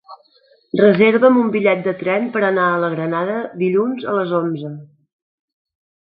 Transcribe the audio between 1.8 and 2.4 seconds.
de tren